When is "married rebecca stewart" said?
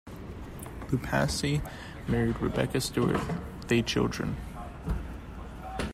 2.07-3.21